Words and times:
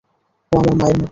ও 0.51 0.55
আমার 0.55 0.75
মায়ের 0.75 0.95
মতো। 0.95 0.99